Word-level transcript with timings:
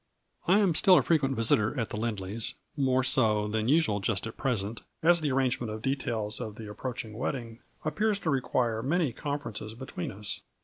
I 0.47 0.57
am 0.57 0.73
still 0.73 0.97
a 0.97 1.03
frequent 1.03 1.35
visitor 1.35 1.79
at 1.79 1.91
the 1.91 1.95
Lindley's, 1.95 2.55
more 2.75 3.03
so 3.03 3.47
than 3.47 3.67
usual 3.67 3.99
just 3.99 4.25
at 4.25 4.35
present, 4.35 4.81
as 5.03 5.21
the 5.21 5.29
ar 5.31 5.37
rangement 5.37 5.69
of 5.71 5.83
details 5.83 6.39
of 6.41 6.55
the 6.55 6.67
approaching 6.67 7.13
wed 7.13 7.33
ding 7.33 7.59
appears 7.85 8.17
to 8.21 8.31
require 8.31 8.81
many 8.81 9.13
conferences 9.13 9.75
be 9.75 9.85
tween 9.85 10.11
us. 10.11 10.41